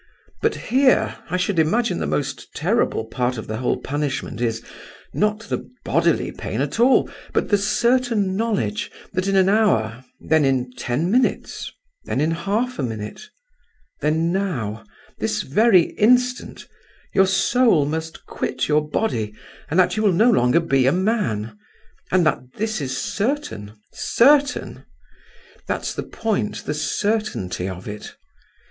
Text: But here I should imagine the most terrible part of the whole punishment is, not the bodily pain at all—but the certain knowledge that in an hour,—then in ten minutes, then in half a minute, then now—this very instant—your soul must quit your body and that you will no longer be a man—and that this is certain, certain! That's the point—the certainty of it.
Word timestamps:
But 0.41 0.55
here 0.55 1.17
I 1.29 1.37
should 1.37 1.59
imagine 1.59 1.99
the 1.99 2.07
most 2.07 2.55
terrible 2.55 3.05
part 3.05 3.37
of 3.37 3.45
the 3.45 3.57
whole 3.57 3.77
punishment 3.77 4.41
is, 4.41 4.63
not 5.13 5.41
the 5.41 5.69
bodily 5.85 6.31
pain 6.31 6.59
at 6.59 6.79
all—but 6.79 7.49
the 7.49 7.57
certain 7.59 8.35
knowledge 8.35 8.89
that 9.13 9.27
in 9.27 9.35
an 9.35 9.47
hour,—then 9.47 10.43
in 10.43 10.73
ten 10.73 11.11
minutes, 11.11 11.71
then 12.05 12.19
in 12.19 12.31
half 12.31 12.79
a 12.79 12.81
minute, 12.81 13.29
then 13.99 14.31
now—this 14.31 15.43
very 15.43 15.91
instant—your 15.99 17.27
soul 17.27 17.85
must 17.85 18.25
quit 18.25 18.67
your 18.67 18.81
body 18.89 19.35
and 19.69 19.79
that 19.79 19.97
you 19.97 20.01
will 20.01 20.11
no 20.13 20.31
longer 20.31 20.59
be 20.59 20.87
a 20.87 20.91
man—and 20.91 22.25
that 22.25 22.39
this 22.57 22.81
is 22.81 22.97
certain, 22.97 23.73
certain! 23.93 24.83
That's 25.67 25.93
the 25.93 26.01
point—the 26.01 26.73
certainty 26.73 27.69
of 27.69 27.87
it. 27.87 28.15